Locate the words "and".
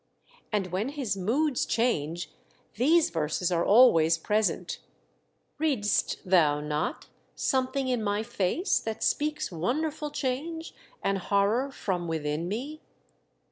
0.51-0.71, 11.03-11.19